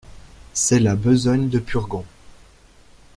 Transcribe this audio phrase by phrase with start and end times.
[0.55, 2.05] C'est là besogne de purgons.